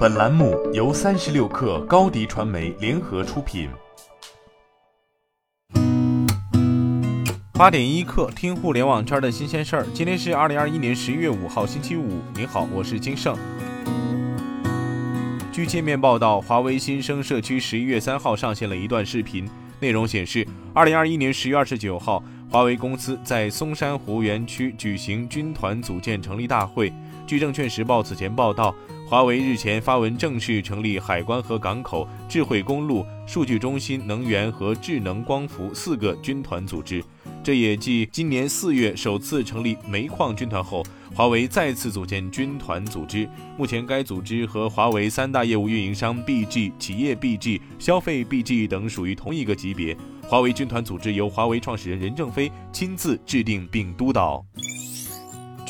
[0.00, 3.68] 本栏目由三十六氪高低传媒联合出品。
[7.52, 9.86] 八点一刻，听互联网圈的新鲜事儿。
[9.92, 12.22] 今天是二零二一年十一月五号，星期五。
[12.34, 13.36] 您好，我是金盛。
[15.52, 19.46] 据界面报道，华为新生社区十一月三号上线了一段视频，
[19.80, 26.90] 内容显示，二零二一年十月二十九号，华为公司在松山湖园区举行军团组建成立大会。
[27.26, 28.74] 据证券时报此前报道。
[29.10, 37.02] 华为日前发文正式成立海关和港口、智慧公路、数据中心、能源和智能光伏四个军团组织。
[37.42, 43.28] 这也继今年四月首次成立煤矿军团后，华为再次组建军团组织。
[43.58, 49.96] 目前，该组织和华为三大业务运营商 BG、企业 BG、消费 BG 等属于同一个级别。
[50.22, 54.46] 华为军团组织由华为创始人任正非亲自制定并督导。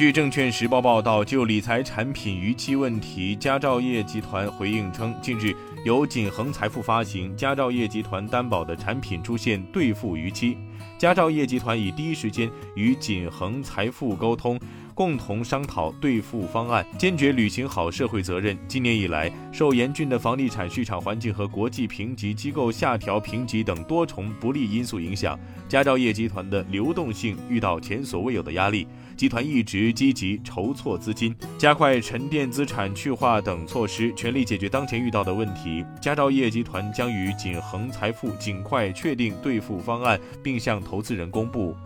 [0.01, 5.55] 据证券时报报道，就理财产品逾期问题，佳兆业集团回应称，近日
[5.85, 10.57] 由锦恒财富发行、佳兆业集团担保的产品出现兑付逾期，
[10.97, 14.59] 佳兆业集团已第一时间与锦恒财富沟通。
[14.95, 18.57] 共同商讨兑付方案，坚决履行好社会责任。
[18.69, 28.87] 今年以来，受严峻的房地产市场环境和国际评级机构下调评级等多重不利因素影响，佳兆业集团的流动性遇到前所未有的压力。
[29.17, 35.85] 集团一直积极筹措资金，加快沉淀资产去化等措施，全力解决当前遇到的问题。
[36.01, 41.77] 佳兆业集团将与锦恒财富尽快确定兑付方案，并向投资人公布。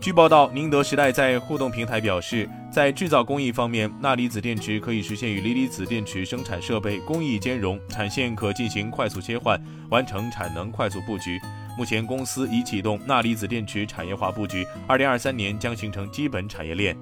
[0.00, 11.38] 据报道，宁德时代在互动平台表示，在制造工艺方面，钠离子电池可以实现与锂离子电池生产设备工艺兼容，产线可进行快速切换，完成产能快速布局。
[11.76, 16.96] 目前，公司已启动钠离子电池产业化布局，二零二三年将形成基本产业链。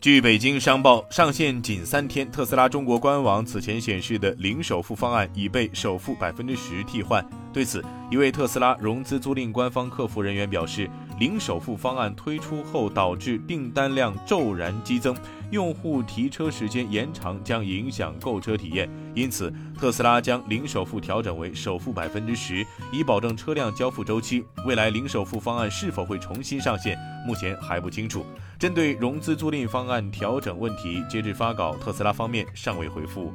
[0.00, 7.24] 据北京商报，上线仅三天，特斯拉中国官网此前显示的零首付方案已被首付百分之十替换。
[7.52, 10.88] 对此，一位特斯拉融资租赁官方客服人员表示。
[11.18, 15.14] 零首付方案推出后，导致订单量骤然激增，
[15.52, 18.90] 用户提车时间延长将影响购车体验。
[19.14, 24.44] 因此，特斯拉将零首付调整为首付百分之十，以保证车辆交付周期。
[24.66, 28.26] 未来零首付方案是否会重新上线，目前还不清楚。
[28.58, 33.32] 针对融资租赁方案调整问题，截至发稿，特斯拉方面尚未回复。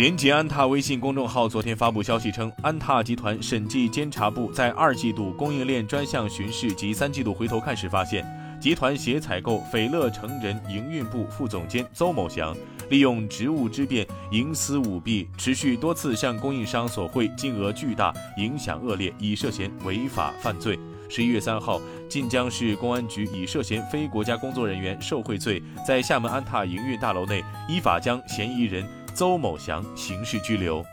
[0.00, 8.26] 连接安踏微信公众号昨天发布消息称，安踏集团审计监察部在二季度供应链专项巡视及三季度回头看时发现，
[8.58, 12.56] 集团协采购斐乐成人营运部副总监邹某祥
[12.88, 20.78] 利用职务之便营私舞弊，持续多次向供应商索贿，金额巨大，影响恶劣，已涉嫌违法犯罪。
[21.10, 21.78] 十一月三号，
[22.08, 28.88] 晋江市公安局以涉嫌非国家工作人员受贿罪，在厦门安踏营运大楼内依法将嫌疑人。
[29.14, 30.84] 邹某祥刑事拘留。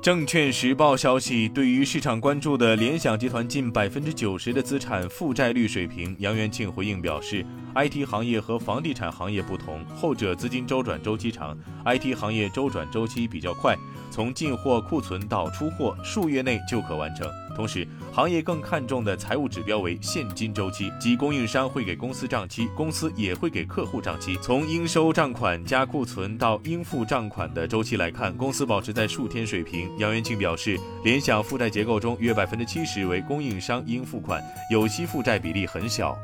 [0.00, 7.42] 证券时报消息，对于市场关注的联想集团近百分之九十的资产负债率水平，杨元庆回应表示
[7.74, 11.56] ，IT 行业和房地产行业不同，后者资金周转周期长
[11.86, 13.74] ，IT 行业周转周期比较快。
[14.10, 17.26] 从进货库存到出货，数月内就可完成。
[17.54, 24.36] 同时，行业更看重的财务指标为现金周期，即供应商会给公司账期，公司也会给客户账期。
[24.42, 29.90] 从应收账款加库存到应付账款的周期来看，公司保持在数天水平。
[29.98, 36.16] 杨元庆表示，联想负债结构中约百分之七十为供应商应付款，有息负债比例很小。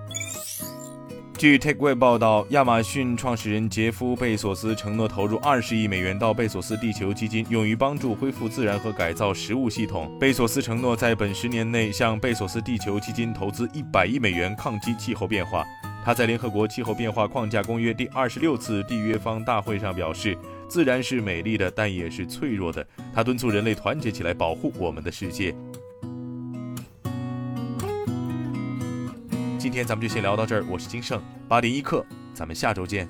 [1.40, 10.14] 据 TechWeb 报道，亚马逊创始人杰夫·贝索斯承诺投入二十亿美元到贝索斯地球基金，用于帮助恢复自然和改造食物系统。
[10.20, 15.64] 贝索斯承诺在本十年内向贝索斯地球基金投资一百亿美元，抗击气候变化。
[16.04, 20.36] 他在联合国气候变化框架公约第二十六次缔约方大会上表示
[20.68, 25.54] ：“自然是美丽的，但也是脆弱的。”他敦促人类团结起来，保护我们的世界。
[29.60, 33.06] 今天咱们就先聊到这儿，我是金盛八点一刻，咱们下周见。